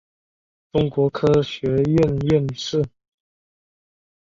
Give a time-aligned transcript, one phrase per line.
[0.71, 2.83] 中国科学院院士。